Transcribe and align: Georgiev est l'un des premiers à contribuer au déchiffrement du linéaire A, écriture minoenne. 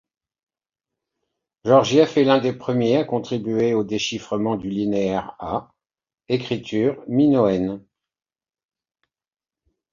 Georgiev 1.63 2.17
est 2.17 2.23
l'un 2.23 2.39
des 2.39 2.53
premiers 2.53 2.97
à 2.97 3.03
contribuer 3.03 3.75
au 3.75 3.83
déchiffrement 3.83 4.55
du 4.55 4.67
linéaire 4.67 5.35
A, 5.37 5.75
écriture 6.27 7.03
minoenne. 7.07 7.85